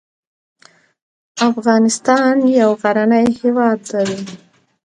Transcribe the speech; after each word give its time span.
افغانستان 1.49 2.35
يو 2.59 2.71
غرنی 2.81 3.27
هېواد 3.41 3.79
دی. 4.07 4.15